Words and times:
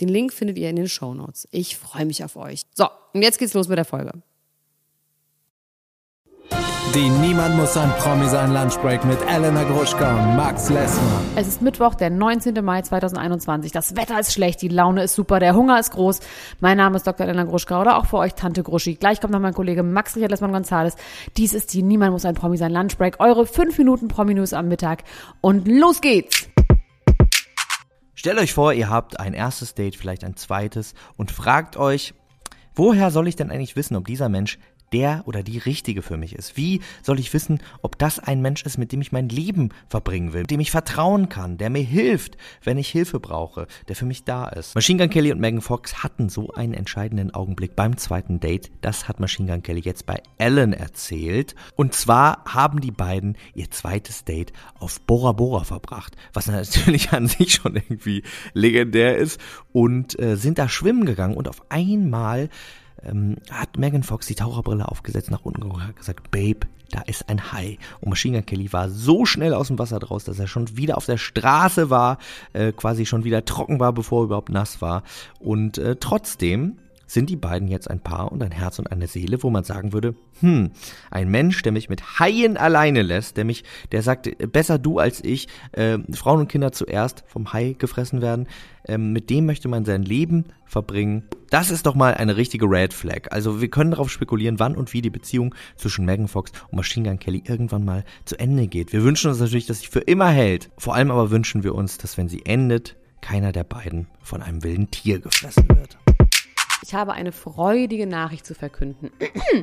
Den 0.00 0.08
Link 0.08 0.32
findet 0.32 0.58
ihr 0.58 0.70
in 0.70 0.76
den 0.76 0.88
Show 0.88 1.14
Notes. 1.14 1.46
Ich 1.50 1.76
freue 1.76 2.06
mich 2.06 2.24
auf 2.24 2.36
euch. 2.36 2.62
So, 2.74 2.86
und 3.12 3.22
jetzt 3.22 3.38
geht's 3.38 3.54
los 3.54 3.68
mit 3.68 3.78
der 3.78 3.84
Folge. 3.84 4.12
Die 6.94 7.08
Niemand 7.08 7.56
muss 7.56 7.76
ein 7.76 7.88
Promi 7.98 8.26
sein 8.26 8.52
Lunchbreak 8.52 9.04
mit 9.04 9.18
Elena 9.28 9.62
Gruschka 9.62 10.10
und 10.10 10.36
Max 10.36 10.70
Lessmann. 10.70 11.22
Es 11.36 11.46
ist 11.46 11.62
Mittwoch, 11.62 11.94
der 11.94 12.10
19. 12.10 12.64
Mai 12.64 12.82
2021. 12.82 13.70
Das 13.70 13.94
Wetter 13.94 14.18
ist 14.18 14.32
schlecht, 14.32 14.60
die 14.60 14.66
Laune 14.66 15.04
ist 15.04 15.14
super, 15.14 15.38
der 15.38 15.54
Hunger 15.54 15.78
ist 15.78 15.92
groß. 15.92 16.18
Mein 16.58 16.78
Name 16.78 16.96
ist 16.96 17.06
Dr. 17.06 17.24
Elena 17.26 17.44
Gruschka 17.44 17.80
oder 17.80 17.96
auch 17.96 18.06
für 18.06 18.16
euch 18.16 18.34
Tante 18.34 18.64
Gruschi. 18.64 18.96
Gleich 18.96 19.20
kommt 19.20 19.32
noch 19.32 19.38
mein 19.38 19.54
Kollege 19.54 19.84
Max 19.84 20.16
Richard 20.16 20.32
Lessmann 20.32 20.50
Gonzales. 20.50 20.96
Dies 21.36 21.52
ist 21.52 21.72
die 21.74 21.84
Niemand 21.84 22.10
muss 22.10 22.24
ein 22.24 22.34
Promi 22.34 22.56
sein 22.56 22.72
Lunchbreak. 22.72 23.20
Eure 23.20 23.46
5 23.46 23.78
Minuten 23.78 24.08
Promi-News 24.08 24.52
am 24.52 24.66
Mittag. 24.66 25.04
Und 25.40 25.68
los 25.68 26.00
geht's! 26.00 26.48
Stellt 28.20 28.38
euch 28.38 28.52
vor, 28.52 28.74
ihr 28.74 28.90
habt 28.90 29.18
ein 29.18 29.32
erstes 29.32 29.72
Date, 29.74 29.96
vielleicht 29.96 30.24
ein 30.24 30.36
zweites 30.36 30.92
und 31.16 31.30
fragt 31.30 31.78
euch, 31.78 32.12
woher 32.74 33.10
soll 33.10 33.28
ich 33.28 33.34
denn 33.34 33.50
eigentlich 33.50 33.76
wissen, 33.76 33.96
ob 33.96 34.06
dieser 34.06 34.28
Mensch 34.28 34.58
der 34.92 35.22
oder 35.26 35.42
die 35.42 35.58
richtige 35.58 36.02
für 36.02 36.16
mich 36.16 36.34
ist? 36.34 36.56
Wie 36.56 36.80
soll 37.02 37.18
ich 37.18 37.32
wissen, 37.32 37.60
ob 37.82 37.98
das 37.98 38.18
ein 38.18 38.42
Mensch 38.42 38.64
ist, 38.64 38.78
mit 38.78 38.92
dem 38.92 39.00
ich 39.00 39.12
mein 39.12 39.28
Leben 39.28 39.70
verbringen 39.88 40.32
will, 40.32 40.44
dem 40.44 40.60
ich 40.60 40.70
vertrauen 40.70 41.28
kann, 41.28 41.58
der 41.58 41.70
mir 41.70 41.82
hilft, 41.82 42.36
wenn 42.62 42.78
ich 42.78 42.88
Hilfe 42.88 43.20
brauche, 43.20 43.66
der 43.88 43.96
für 43.96 44.06
mich 44.06 44.24
da 44.24 44.48
ist? 44.48 44.74
Machine 44.74 45.00
Gun 45.00 45.10
Kelly 45.10 45.32
und 45.32 45.40
Megan 45.40 45.60
Fox 45.60 46.02
hatten 46.02 46.28
so 46.28 46.52
einen 46.52 46.74
entscheidenden 46.74 47.32
Augenblick 47.32 47.76
beim 47.76 47.96
zweiten 47.96 48.40
Date. 48.40 48.70
Das 48.80 49.08
hat 49.08 49.20
Machine 49.20 49.50
Gun 49.50 49.62
Kelly 49.62 49.80
jetzt 49.80 50.06
bei 50.06 50.22
Ellen 50.38 50.72
erzählt. 50.72 51.54
Und 51.76 51.94
zwar 51.94 52.44
haben 52.46 52.80
die 52.80 52.90
beiden 52.90 53.36
ihr 53.54 53.70
zweites 53.70 54.24
Date 54.24 54.52
auf 54.78 55.00
Bora 55.02 55.32
Bora 55.32 55.64
verbracht, 55.64 56.16
was 56.32 56.46
natürlich 56.46 57.12
an 57.12 57.26
sich 57.26 57.54
schon 57.54 57.76
irgendwie 57.76 58.22
legendär 58.54 59.16
ist 59.16 59.40
und 59.72 60.18
äh, 60.18 60.36
sind 60.36 60.58
da 60.58 60.68
schwimmen 60.68 61.04
gegangen 61.04 61.36
und 61.36 61.48
auf 61.48 61.62
einmal 61.70 62.48
ähm, 63.04 63.36
hat 63.50 63.78
Megan 63.78 64.02
Fox 64.02 64.26
die 64.26 64.34
Taucherbrille 64.34 64.88
aufgesetzt, 64.88 65.30
nach 65.30 65.44
unten 65.44 65.62
geguckt, 65.62 65.82
hat 65.82 65.96
gesagt, 65.96 66.30
Babe, 66.30 66.66
da 66.90 67.02
ist 67.02 67.28
ein 67.28 67.52
Hai. 67.52 67.78
Und 68.00 68.10
Machine 68.10 68.38
Gun 68.38 68.46
Kelly 68.46 68.72
war 68.72 68.88
so 68.88 69.24
schnell 69.24 69.54
aus 69.54 69.68
dem 69.68 69.78
Wasser 69.78 69.98
draus, 69.98 70.24
dass 70.24 70.38
er 70.38 70.48
schon 70.48 70.76
wieder 70.76 70.96
auf 70.96 71.06
der 71.06 71.18
Straße 71.18 71.90
war, 71.90 72.18
äh, 72.52 72.72
quasi 72.72 73.06
schon 73.06 73.24
wieder 73.24 73.44
trocken 73.44 73.80
war, 73.80 73.92
bevor 73.92 74.22
er 74.22 74.24
überhaupt 74.24 74.50
nass 74.50 74.80
war. 74.80 75.02
Und 75.38 75.78
äh, 75.78 75.96
trotzdem 75.96 76.78
sind 77.10 77.28
die 77.28 77.36
beiden 77.36 77.66
jetzt 77.66 77.90
ein 77.90 78.00
Paar 78.00 78.30
und 78.30 78.40
ein 78.40 78.52
Herz 78.52 78.78
und 78.78 78.92
eine 78.92 79.08
Seele, 79.08 79.42
wo 79.42 79.50
man 79.50 79.64
sagen 79.64 79.92
würde, 79.92 80.14
hm, 80.38 80.70
ein 81.10 81.28
Mensch, 81.28 81.60
der 81.62 81.72
mich 81.72 81.88
mit 81.88 82.20
Haien 82.20 82.56
alleine 82.56 83.02
lässt, 83.02 83.36
der 83.36 83.44
mich, 83.44 83.64
der 83.90 84.02
sagt, 84.02 84.30
besser 84.52 84.78
du 84.78 85.00
als 85.00 85.22
ich, 85.24 85.48
äh, 85.72 85.98
Frauen 86.12 86.40
und 86.40 86.48
Kinder 86.48 86.70
zuerst 86.70 87.24
vom 87.26 87.52
Hai 87.52 87.74
gefressen 87.76 88.22
werden, 88.22 88.46
äh, 88.84 88.96
mit 88.96 89.28
dem 89.28 89.44
möchte 89.44 89.66
man 89.66 89.84
sein 89.84 90.04
Leben 90.04 90.44
verbringen. 90.66 91.24
Das 91.50 91.72
ist 91.72 91.86
doch 91.86 91.96
mal 91.96 92.14
eine 92.14 92.36
richtige 92.36 92.66
Red 92.66 92.94
Flag. 92.94 93.32
Also 93.32 93.60
wir 93.60 93.68
können 93.68 93.90
darauf 93.90 94.10
spekulieren, 94.12 94.60
wann 94.60 94.76
und 94.76 94.92
wie 94.92 95.02
die 95.02 95.10
Beziehung 95.10 95.52
zwischen 95.74 96.04
Megan 96.04 96.28
Fox 96.28 96.52
und 96.70 96.76
Machine 96.76 97.08
Gun 97.08 97.18
Kelly 97.18 97.42
irgendwann 97.44 97.84
mal 97.84 98.04
zu 98.24 98.38
Ende 98.38 98.68
geht. 98.68 98.92
Wir 98.92 99.02
wünschen 99.02 99.30
uns 99.30 99.40
natürlich, 99.40 99.66
dass 99.66 99.80
sie 99.80 99.88
für 99.88 99.98
immer 99.98 100.30
hält. 100.30 100.70
Vor 100.78 100.94
allem 100.94 101.10
aber 101.10 101.32
wünschen 101.32 101.64
wir 101.64 101.74
uns, 101.74 101.98
dass 101.98 102.16
wenn 102.16 102.28
sie 102.28 102.46
endet, 102.46 102.96
keiner 103.20 103.50
der 103.50 103.64
beiden 103.64 104.06
von 104.20 104.42
einem 104.42 104.62
wilden 104.62 104.90
Tier 104.90 105.18
gefressen 105.18 105.68
wird. 105.68 105.98
Ich 106.82 106.94
habe 106.94 107.12
eine 107.12 107.32
freudige 107.32 108.06
Nachricht 108.06 108.46
zu 108.46 108.54
verkünden. 108.54 109.10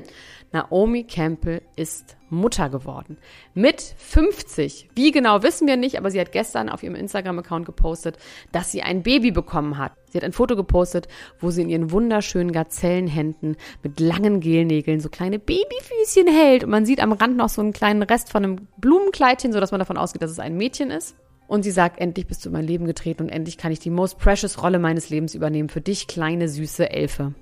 Naomi 0.52 1.04
Campbell 1.04 1.62
ist 1.76 2.16
Mutter 2.30 2.70
geworden. 2.70 3.18
Mit 3.54 3.82
50. 3.82 4.90
Wie 4.96 5.12
genau 5.12 5.42
wissen 5.42 5.68
wir 5.68 5.78
nicht, 5.78 5.98
aber 5.98 6.12
sie 6.12 6.20
hat 6.20 6.32
gestern 6.32 6.70
auf 6.70 6.84
ihrem 6.84 6.96
Instagram-Account 6.96 7.66
gepostet, 7.66 8.18
dass 8.52 8.72
sie 8.72 8.84
ein 8.84 9.02
Baby 9.02 9.32
bekommen 9.32 9.78
hat. 9.78 9.94
Sie 10.12 10.18
hat 10.18 10.24
ein 10.24 10.34
Foto 10.34 10.56
gepostet, 10.56 11.08
wo 11.40 11.50
sie 11.50 11.64
in 11.64 11.70
ihren 11.70 11.92
wunderschönen 11.92 12.52
Gazellenhänden 12.52 13.58
mit 13.82 14.00
langen 14.00 14.40
Gelnägeln 14.40 15.00
so 15.00 15.10
kleine 15.10 15.40
Babyfüßchen 15.40 16.28
hält. 16.28 16.64
Und 16.64 16.70
man 16.70 16.86
sieht 16.86 17.02
am 17.02 17.14
Rand 17.14 17.36
noch 17.36 17.50
so 17.50 17.62
einen 17.62 17.74
kleinen 17.74 18.04
Rest 18.04 18.32
von 18.32 18.44
einem 18.44 18.68
Blumenkleidchen, 18.78 19.54
sodass 19.54 19.72
man 19.72 19.80
davon 19.80 19.98
ausgeht, 19.98 20.22
dass 20.22 20.32
es 20.32 20.40
ein 20.40 20.56
Mädchen 20.56 20.92
ist. 20.92 21.16
Und 21.48 21.64
sie 21.64 21.72
sagt, 21.72 22.00
endlich 22.00 22.28
bist 22.28 22.44
du 22.44 22.50
in 22.50 22.54
mein 22.54 22.68
Leben 22.68 22.86
getreten 22.86 23.24
und 23.24 23.30
endlich 23.30 23.58
kann 23.58 23.72
ich 23.72 23.80
die 23.80 23.90
most 23.90 24.20
precious 24.20 24.62
Rolle 24.62 24.80
meines 24.80 25.10
Lebens 25.10 25.34
übernehmen 25.34 25.70
für 25.70 25.82
dich, 25.82 26.08
kleine, 26.08 26.50
süße 26.50 26.90
Elfe. 26.90 27.34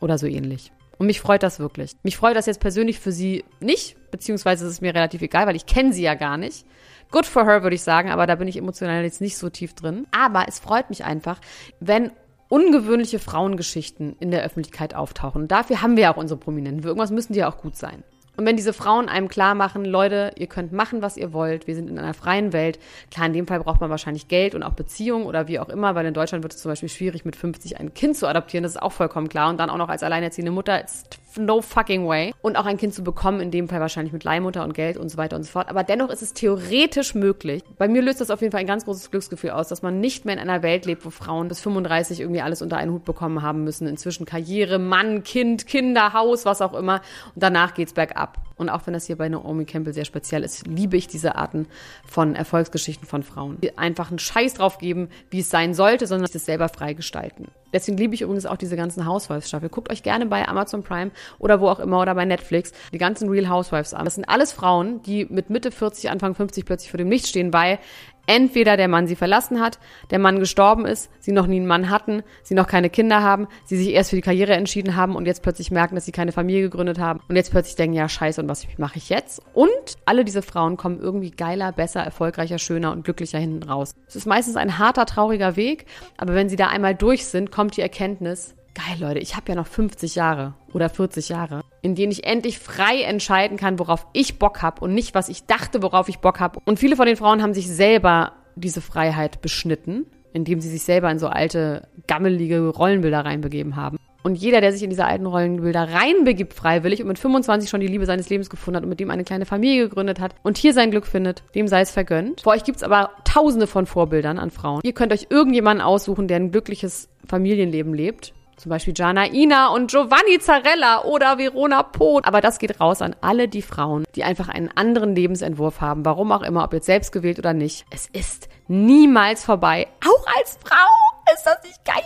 Oder 0.00 0.18
so 0.18 0.26
ähnlich. 0.26 0.72
Und 0.98 1.06
mich 1.06 1.20
freut 1.20 1.42
das 1.42 1.58
wirklich. 1.58 1.92
Mich 2.02 2.16
freut 2.16 2.36
das 2.36 2.46
jetzt 2.46 2.60
persönlich 2.60 2.98
für 3.00 3.12
sie 3.12 3.44
nicht, 3.60 3.96
beziehungsweise 4.10 4.66
ist 4.66 4.72
es 4.72 4.80
mir 4.80 4.94
relativ 4.94 5.22
egal, 5.22 5.46
weil 5.46 5.56
ich 5.56 5.66
kenne 5.66 5.92
sie 5.92 6.02
ja 6.02 6.14
gar 6.14 6.36
nicht. 6.36 6.66
Good 7.10 7.26
for 7.26 7.44
her, 7.44 7.62
würde 7.62 7.76
ich 7.76 7.82
sagen, 7.82 8.10
aber 8.10 8.26
da 8.26 8.34
bin 8.34 8.48
ich 8.48 8.56
emotional 8.56 9.02
jetzt 9.02 9.20
nicht 9.20 9.36
so 9.36 9.48
tief 9.48 9.74
drin. 9.74 10.06
Aber 10.10 10.46
es 10.48 10.58
freut 10.58 10.90
mich 10.90 11.04
einfach, 11.04 11.40
wenn 11.80 12.10
ungewöhnliche 12.48 13.18
Frauengeschichten 13.18 14.16
in 14.20 14.30
der 14.30 14.42
Öffentlichkeit 14.42 14.94
auftauchen. 14.94 15.42
Und 15.42 15.52
dafür 15.52 15.82
haben 15.82 15.96
wir 15.96 16.04
ja 16.04 16.14
auch 16.14 16.18
unsere 16.18 16.38
Prominenten. 16.38 16.82
Für 16.82 16.88
irgendwas 16.88 17.10
müssen 17.10 17.32
die 17.32 17.40
ja 17.40 17.50
auch 17.50 17.58
gut 17.58 17.76
sein. 17.76 18.02
Und 18.36 18.44
wenn 18.44 18.56
diese 18.56 18.72
Frauen 18.72 19.08
einem 19.08 19.28
klar 19.28 19.54
machen, 19.54 19.84
Leute, 19.84 20.32
ihr 20.36 20.46
könnt 20.46 20.72
machen, 20.72 21.02
was 21.02 21.16
ihr 21.16 21.32
wollt, 21.32 21.66
wir 21.66 21.74
sind 21.74 21.88
in 21.88 21.98
einer 21.98 22.14
freien 22.14 22.52
Welt. 22.52 22.78
Klar, 23.10 23.26
in 23.26 23.32
dem 23.32 23.46
Fall 23.46 23.60
braucht 23.60 23.80
man 23.80 23.90
wahrscheinlich 23.90 24.28
Geld 24.28 24.54
und 24.54 24.62
auch 24.62 24.74
Beziehungen 24.74 25.26
oder 25.26 25.48
wie 25.48 25.58
auch 25.58 25.68
immer, 25.68 25.94
weil 25.94 26.06
in 26.06 26.14
Deutschland 26.14 26.44
wird 26.44 26.54
es 26.54 26.60
zum 26.60 26.70
Beispiel 26.70 26.88
schwierig, 26.88 27.24
mit 27.24 27.36
50 27.36 27.80
ein 27.80 27.94
Kind 27.94 28.16
zu 28.16 28.26
adoptieren. 28.28 28.62
Das 28.62 28.72
ist 28.72 28.82
auch 28.82 28.92
vollkommen 28.92 29.28
klar. 29.28 29.48
Und 29.48 29.58
dann 29.58 29.70
auch 29.70 29.78
noch 29.78 29.88
als 29.88 30.02
alleinerziehende 30.02 30.52
Mutter, 30.52 30.80
it's 30.80 31.04
no 31.38 31.60
fucking 31.60 32.06
way. 32.06 32.34
Und 32.42 32.56
auch 32.56 32.66
ein 32.66 32.76
Kind 32.76 32.94
zu 32.94 33.02
bekommen, 33.02 33.40
in 33.40 33.50
dem 33.50 33.68
Fall 33.68 33.80
wahrscheinlich 33.80 34.12
mit 34.12 34.24
Leihmutter 34.24 34.64
und 34.64 34.74
Geld 34.74 34.96
und 34.96 35.08
so 35.08 35.16
weiter 35.16 35.36
und 35.36 35.42
so 35.42 35.50
fort. 35.50 35.68
Aber 35.68 35.84
dennoch 35.84 36.10
ist 36.10 36.22
es 36.22 36.32
theoretisch 36.32 37.14
möglich. 37.14 37.62
Bei 37.78 37.88
mir 37.88 38.02
löst 38.02 38.20
das 38.20 38.30
auf 38.30 38.40
jeden 38.40 38.52
Fall 38.52 38.60
ein 38.60 38.66
ganz 38.66 38.84
großes 38.84 39.10
Glücksgefühl 39.10 39.50
aus, 39.50 39.68
dass 39.68 39.82
man 39.82 40.00
nicht 40.00 40.24
mehr 40.24 40.34
in 40.34 40.40
einer 40.40 40.62
Welt 40.62 40.86
lebt, 40.86 41.04
wo 41.04 41.10
Frauen 41.10 41.48
bis 41.48 41.60
35 41.60 42.20
irgendwie 42.20 42.40
alles 42.42 42.62
unter 42.62 42.76
einen 42.76 42.92
Hut 42.92 43.04
bekommen 43.04 43.42
haben 43.42 43.64
müssen. 43.64 43.86
Inzwischen 43.86 44.26
Karriere, 44.26 44.78
Mann, 44.78 45.22
Kind, 45.22 45.66
Kinder, 45.66 46.12
Haus, 46.12 46.44
was 46.44 46.62
auch 46.62 46.74
immer. 46.74 47.00
Und 47.34 47.42
danach 47.42 47.74
geht's 47.74 47.92
bergab. 47.92 48.45
Und 48.56 48.70
auch 48.70 48.86
wenn 48.86 48.94
das 48.94 49.06
hier 49.06 49.16
bei 49.16 49.28
Naomi 49.28 49.64
Campbell 49.66 49.92
sehr 49.92 50.04
speziell 50.04 50.42
ist, 50.42 50.66
liebe 50.66 50.96
ich 50.96 51.06
diese 51.06 51.36
Arten 51.36 51.66
von 52.06 52.34
Erfolgsgeschichten 52.34 53.06
von 53.06 53.22
Frauen. 53.22 53.58
Die 53.60 53.76
einfach 53.76 54.08
einen 54.10 54.18
Scheiß 54.18 54.54
drauf 54.54 54.78
geben, 54.78 55.08
wie 55.30 55.40
es 55.40 55.50
sein 55.50 55.74
sollte, 55.74 56.06
sondern 56.06 56.30
es 56.32 56.44
selber 56.44 56.68
freigestalten. 56.68 57.48
Deswegen 57.72 57.98
liebe 57.98 58.14
ich 58.14 58.22
übrigens 58.22 58.46
auch 58.46 58.56
diese 58.56 58.76
ganzen 58.76 59.06
Housewives-Staffel. 59.06 59.68
Guckt 59.68 59.90
euch 59.90 60.02
gerne 60.02 60.26
bei 60.26 60.48
Amazon 60.48 60.82
Prime 60.82 61.10
oder 61.38 61.60
wo 61.60 61.68
auch 61.68 61.80
immer 61.80 62.00
oder 62.00 62.14
bei 62.14 62.24
Netflix 62.24 62.72
die 62.92 62.98
ganzen 62.98 63.28
Real 63.28 63.50
Housewives 63.50 63.92
an. 63.92 64.04
Das 64.04 64.14
sind 64.14 64.24
alles 64.28 64.52
Frauen, 64.52 65.02
die 65.02 65.26
mit 65.26 65.50
Mitte 65.50 65.70
40, 65.70 66.08
Anfang 66.10 66.34
50 66.34 66.64
plötzlich 66.64 66.90
vor 66.90 66.98
dem 66.98 67.10
Licht 67.10 67.26
stehen, 67.26 67.52
weil 67.52 67.78
entweder 68.26 68.76
der 68.76 68.88
Mann 68.88 69.06
sie 69.06 69.16
verlassen 69.16 69.60
hat, 69.60 69.78
der 70.10 70.18
Mann 70.18 70.40
gestorben 70.40 70.84
ist, 70.84 71.10
sie 71.20 71.32
noch 71.32 71.46
nie 71.46 71.56
einen 71.56 71.66
Mann 71.66 71.90
hatten, 71.90 72.22
sie 72.42 72.54
noch 72.54 72.66
keine 72.66 72.90
Kinder 72.90 73.22
haben, 73.22 73.46
sie 73.64 73.76
sich 73.76 73.88
erst 73.90 74.10
für 74.10 74.16
die 74.16 74.22
Karriere 74.22 74.54
entschieden 74.54 74.96
haben 74.96 75.16
und 75.16 75.26
jetzt 75.26 75.42
plötzlich 75.42 75.70
merken, 75.70 75.94
dass 75.94 76.04
sie 76.04 76.12
keine 76.12 76.32
Familie 76.32 76.62
gegründet 76.62 76.98
haben 76.98 77.20
und 77.28 77.36
jetzt 77.36 77.52
plötzlich 77.52 77.76
denken, 77.76 77.96
ja 77.96 78.08
scheiße, 78.08 78.40
und 78.40 78.48
was 78.48 78.66
mache 78.78 78.98
ich 78.98 79.08
jetzt? 79.08 79.40
Und 79.54 79.68
alle 80.04 80.24
diese 80.24 80.42
Frauen 80.42 80.76
kommen 80.76 81.00
irgendwie 81.00 81.30
geiler, 81.30 81.72
besser, 81.72 82.00
erfolgreicher, 82.00 82.58
schöner 82.58 82.92
und 82.92 83.04
glücklicher 83.04 83.38
hinten 83.38 83.62
raus. 83.62 83.94
Es 84.08 84.16
ist 84.16 84.26
meistens 84.26 84.56
ein 84.56 84.78
harter, 84.78 85.06
trauriger 85.06 85.56
Weg, 85.56 85.86
aber 86.16 86.34
wenn 86.34 86.48
sie 86.48 86.56
da 86.56 86.66
einmal 86.66 86.94
durch 86.94 87.26
sind, 87.26 87.52
kommt 87.52 87.76
die 87.76 87.82
Erkenntnis, 87.82 88.55
geil 88.76 89.00
Leute, 89.00 89.18
ich 89.18 89.34
habe 89.36 89.48
ja 89.48 89.54
noch 89.54 89.66
50 89.66 90.14
Jahre 90.14 90.54
oder 90.72 90.88
40 90.88 91.30
Jahre, 91.30 91.62
in 91.82 91.94
denen 91.94 92.12
ich 92.12 92.24
endlich 92.24 92.58
frei 92.58 93.02
entscheiden 93.02 93.56
kann, 93.56 93.78
worauf 93.78 94.06
ich 94.12 94.38
Bock 94.38 94.62
habe 94.62 94.82
und 94.82 94.94
nicht, 94.94 95.14
was 95.14 95.28
ich 95.28 95.46
dachte, 95.46 95.82
worauf 95.82 96.08
ich 96.08 96.18
Bock 96.18 96.40
habe. 96.40 96.60
Und 96.64 96.78
viele 96.78 96.96
von 96.96 97.06
den 97.06 97.16
Frauen 97.16 97.42
haben 97.42 97.54
sich 97.54 97.68
selber 97.68 98.32
diese 98.54 98.80
Freiheit 98.80 99.40
beschnitten, 99.40 100.06
indem 100.32 100.60
sie 100.60 100.68
sich 100.68 100.82
selber 100.82 101.10
in 101.10 101.18
so 101.18 101.28
alte, 101.28 101.88
gammelige 102.06 102.68
Rollenbilder 102.68 103.24
reinbegeben 103.24 103.76
haben. 103.76 103.98
Und 104.22 104.34
jeder, 104.34 104.60
der 104.60 104.72
sich 104.72 104.82
in 104.82 104.90
diese 104.90 105.04
alten 105.04 105.24
Rollenbilder 105.24 105.88
reinbegibt, 105.92 106.52
freiwillig 106.52 107.00
und 107.00 107.06
mit 107.06 107.18
25 107.18 107.70
schon 107.70 107.80
die 107.80 107.86
Liebe 107.86 108.06
seines 108.06 108.28
Lebens 108.28 108.50
gefunden 108.50 108.76
hat 108.76 108.82
und 108.82 108.88
mit 108.88 108.98
dem 108.98 109.10
eine 109.10 109.22
kleine 109.22 109.46
Familie 109.46 109.88
gegründet 109.88 110.18
hat 110.18 110.34
und 110.42 110.58
hier 110.58 110.74
sein 110.74 110.90
Glück 110.90 111.06
findet, 111.06 111.44
dem 111.54 111.68
sei 111.68 111.80
es 111.80 111.92
vergönnt. 111.92 112.40
Vor 112.40 112.52
euch 112.52 112.64
gibt's 112.64 112.82
aber 112.82 113.12
tausende 113.24 113.68
von 113.68 113.86
Vorbildern 113.86 114.38
an 114.38 114.50
Frauen. 114.50 114.80
Ihr 114.82 114.94
könnt 114.94 115.12
euch 115.12 115.28
irgendjemanden 115.30 115.80
aussuchen, 115.80 116.26
der 116.26 116.38
ein 116.38 116.50
glückliches 116.50 117.08
Familienleben 117.24 117.94
lebt 117.94 118.34
Zum 118.56 118.70
Beispiel 118.70 118.94
Gianna 118.94 119.26
Ina 119.26 119.68
und 119.68 119.90
Giovanni 119.90 120.38
Zarella 120.40 121.04
oder 121.04 121.36
Verona 121.36 121.82
Poth. 121.82 122.24
Aber 122.26 122.40
das 122.40 122.58
geht 122.58 122.80
raus 122.80 123.02
an 123.02 123.14
alle 123.20 123.48
die 123.48 123.60
Frauen, 123.60 124.04
die 124.14 124.24
einfach 124.24 124.48
einen 124.48 124.70
anderen 124.74 125.14
Lebensentwurf 125.14 125.82
haben. 125.82 126.04
Warum 126.06 126.32
auch 126.32 126.42
immer, 126.42 126.64
ob 126.64 126.72
jetzt 126.72 126.86
selbst 126.86 127.12
gewählt 127.12 127.38
oder 127.38 127.52
nicht. 127.52 127.84
Es 127.90 128.06
ist 128.06 128.48
niemals 128.66 129.44
vorbei. 129.44 129.86
Auch 130.02 130.26
als 130.38 130.58
Frau 130.64 131.34
ist 131.34 131.44
das 131.44 131.62
nicht 131.64 131.84
geil. 131.84 132.02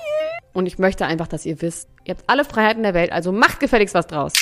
Und 0.52 0.66
ich 0.66 0.78
möchte 0.78 1.06
einfach, 1.06 1.28
dass 1.28 1.46
ihr 1.46 1.62
wisst, 1.62 1.88
ihr 2.04 2.14
habt 2.14 2.24
alle 2.26 2.44
Freiheiten 2.44 2.82
der 2.82 2.94
Welt, 2.94 3.12
also 3.12 3.30
macht 3.30 3.60
gefälligst 3.60 3.94
was 3.94 4.08
draus. 4.08 4.32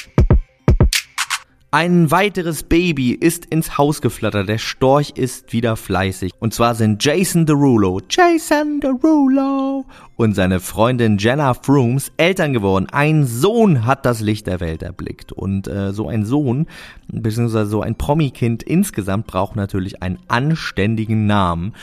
Ein 1.70 2.11
weiteres 2.11 2.62
Baby 2.62 3.12
ist 3.12 3.44
ins 3.44 3.76
Haus 3.76 4.00
geflattert. 4.00 4.49
Der 4.49 4.56
Storch 4.56 5.11
ist 5.17 5.53
wieder 5.53 5.76
fleißig. 5.76 6.32
Und 6.38 6.55
zwar 6.55 6.75
sind 6.75 7.05
Jason 7.05 7.44
Derulo, 7.44 8.00
Jason 8.09 8.81
Derulo 8.81 9.85
und 10.17 10.35
seine 10.35 10.61
Freundin 10.61 11.19
Jenna 11.19 11.53
Frooms 11.53 12.11
Eltern 12.17 12.55
geworden. 12.55 12.87
Ein 12.91 13.26
Sohn 13.26 13.85
hat 13.85 14.06
das 14.06 14.20
Licht 14.23 14.47
der 14.47 14.61
Welt 14.61 14.82
erblickt. 14.82 15.32
Und 15.32 15.69
äh, 15.69 15.93
so 15.93 16.09
ein 16.09 16.25
Sohn, 16.25 16.69
beziehungsweise 17.09 17.69
so 17.69 17.82
ein 17.82 17.97
Promi-Kind 17.97 18.62
insgesamt 18.62 19.26
braucht 19.26 19.55
natürlich 19.55 20.03
einen 20.03 20.21
anständigen 20.26 21.26
Namen. 21.26 21.75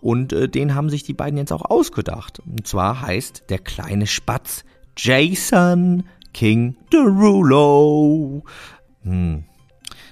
Und 0.00 0.32
äh, 0.32 0.48
den 0.48 0.76
haben 0.76 0.88
sich 0.88 1.02
die 1.02 1.14
beiden 1.14 1.36
jetzt 1.36 1.52
auch 1.52 1.68
ausgedacht. 1.68 2.40
Und 2.46 2.68
zwar 2.68 3.02
heißt 3.02 3.46
der 3.48 3.58
kleine 3.58 4.06
Spatz 4.06 4.64
Jason 4.96 6.04
King 6.32 6.76
Derulo. 6.92 8.44
Hm. 9.04 9.44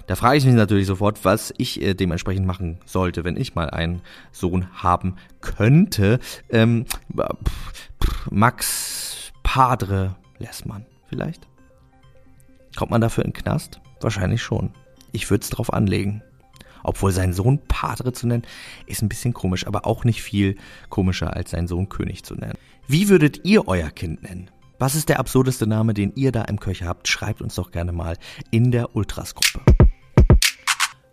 Da 0.07 0.17
frage 0.17 0.39
ich 0.39 0.45
mich 0.45 0.55
natürlich 0.55 0.87
sofort, 0.87 1.25
was 1.25 1.55
ich 1.57 1.81
äh, 1.81 1.95
dementsprechend 1.95 2.47
machen 2.47 2.79
sollte, 2.85 3.25
wenn 3.25 3.37
ich 3.37 3.55
mal 3.55 3.71
einen 3.71 4.03
Sohn 4.33 4.67
haben 4.83 5.17
könnte. 5.41 6.19
Ähm, 6.51 6.85
Max 8.31 9.33
Padre 9.43 10.17
Lessmann 10.39 10.87
vielleicht? 11.09 11.47
Kommt 12.77 12.91
man 12.91 13.01
dafür 13.01 13.25
in 13.25 13.31
den 13.31 13.43
Knast? 13.43 13.81
Wahrscheinlich 14.01 14.43
schon. 14.43 14.71
Ich 15.13 15.31
würde 15.31 15.43
es 15.43 15.51
drauf 15.51 15.73
anlegen. 15.73 16.23
Obwohl 16.83 17.13
sein 17.13 17.33
Sohn 17.33 17.61
Padre 17.69 18.13
zu 18.13 18.27
nennen, 18.27 18.45
ist 18.87 19.03
ein 19.03 19.09
bisschen 19.09 19.35
komisch, 19.35 19.67
aber 19.67 19.87
auch 19.87 20.05
nicht 20.05 20.23
viel 20.23 20.57
komischer 20.89 21.37
als 21.37 21.51
sein 21.51 21.67
Sohn 21.67 21.89
König 21.89 22.25
zu 22.25 22.35
nennen. 22.35 22.57
Wie 22.87 23.09
würdet 23.09 23.45
ihr 23.45 23.69
euer 23.69 23.91
Kind 23.91 24.23
nennen? 24.23 24.51
Was 24.81 24.95
ist 24.95 25.11
der 25.11 25.19
absurdeste 25.19 25.67
Name, 25.67 25.93
den 25.93 26.11
ihr 26.15 26.33
da 26.33 26.41
im 26.45 26.59
Köcher 26.59 26.87
habt? 26.87 27.07
Schreibt 27.07 27.43
uns 27.43 27.55
doch 27.55 27.71
gerne 27.71 27.93
mal 27.93 28.17
in 28.51 28.71
der 28.71 28.97
Ultras-Gruppe. 28.97 29.80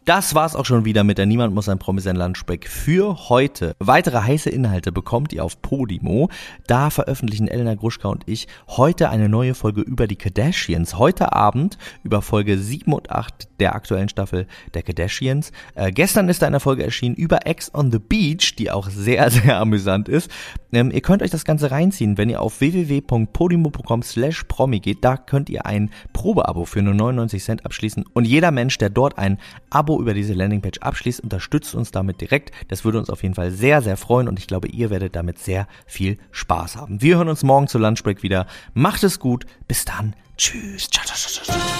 Das 0.07 0.33
war's 0.35 0.55
auch 0.55 0.65
schon 0.65 0.85
wieder 0.85 1.03
mit 1.03 1.17
der 1.17 1.25
Niemand 1.25 1.53
muss 1.53 1.67
ein 1.67 1.79
Promi 1.79 1.99
sein 1.99 2.15
Lunchbreak 2.15 2.69
für 2.69 3.27
heute. 3.27 3.75
Weitere 3.79 4.21
heiße 4.21 4.49
Inhalte 4.49 4.93
bekommt 4.93 5.33
ihr 5.33 5.43
auf 5.43 5.61
Podimo. 5.61 6.29
Da 6.65 6.91
veröffentlichen 6.91 7.49
Elena 7.49 7.75
Gruschka 7.75 8.07
und 8.07 8.23
ich 8.25 8.47
heute 8.69 9.09
eine 9.09 9.27
neue 9.27 9.53
Folge 9.53 9.81
über 9.81 10.07
die 10.07 10.15
Kardashians. 10.15 10.97
Heute 10.97 11.33
Abend 11.33 11.77
über 12.03 12.21
Folge 12.21 12.57
7 12.57 12.93
und 12.93 13.11
8 13.11 13.49
der 13.59 13.75
aktuellen 13.75 14.07
Staffel 14.07 14.47
der 14.73 14.83
Kardashians. 14.83 15.51
Äh, 15.75 15.91
gestern 15.91 16.29
ist 16.29 16.41
da 16.41 16.47
eine 16.47 16.61
Folge 16.61 16.85
erschienen 16.85 17.15
über 17.15 17.45
Ex 17.45 17.73
on 17.73 17.91
the 17.91 17.99
Beach, 17.99 18.55
die 18.55 18.71
auch 18.71 18.89
sehr, 18.89 19.29
sehr 19.29 19.59
amüsant 19.59 20.07
ist. 20.07 20.31
Ähm, 20.71 20.89
ihr 20.91 21.01
könnt 21.01 21.21
euch 21.21 21.31
das 21.31 21.43
Ganze 21.43 21.71
reinziehen, 21.71 22.17
wenn 22.17 22.29
ihr 22.29 22.41
auf 22.41 22.61
www.podimo.com 22.61 24.03
slash 24.03 24.45
promi 24.45 24.79
geht. 24.79 25.03
Da 25.03 25.17
könnt 25.17 25.49
ihr 25.49 25.65
ein 25.65 25.89
Probeabo 26.17 26.65
für 26.65 26.81
nur 26.81 26.95
99 26.95 27.43
Cent 27.43 27.63
abschließen. 27.63 28.03
Und 28.11 28.25
jeder 28.25 28.49
Mensch, 28.49 28.79
der 28.79 28.89
dort 28.89 29.19
ein 29.19 29.37
Abo 29.69 30.01
über 30.01 30.15
diese 30.15 30.33
Landingpage 30.33 30.79
abschließt, 30.79 31.19
unterstützt 31.19 31.75
uns 31.75 31.91
damit 31.91 32.21
direkt. 32.21 32.49
Das 32.69 32.83
würde 32.83 32.97
uns 32.97 33.11
auf 33.11 33.21
jeden 33.21 33.35
Fall 33.35 33.51
sehr, 33.51 33.83
sehr 33.83 33.97
freuen 33.97 34.27
und 34.27 34.39
ich 34.39 34.47
glaube, 34.47 34.67
ihr 34.67 34.89
werdet 34.89 35.15
damit 35.15 35.37
sehr 35.37 35.67
viel 35.85 36.17
Spaß 36.31 36.75
haben. 36.75 37.03
Wir 37.03 37.17
hören 37.17 37.29
uns 37.29 37.43
morgen 37.43 37.67
zur 37.67 37.81
Lunchbreak 37.81 38.23
wieder. 38.23 38.47
Macht 38.73 39.03
es 39.03 39.19
gut. 39.19 39.45
Bis 39.67 39.85
dann. 39.85 40.15
Tschüss. 40.37 40.89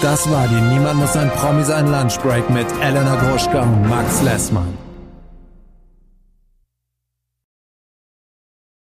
Das 0.00 0.30
war 0.30 0.46
die 0.46 0.60
Niemand 0.72 1.00
muss 1.00 1.16
ein 1.16 1.30
Promi 1.30 1.64
sein 1.64 1.90
Lunchbreak 1.90 2.48
mit 2.48 2.66
Elena 2.80 3.16
Gruschka 3.16 3.62
und 3.62 3.88
Max 3.88 4.22
Lessmann. 4.22 4.87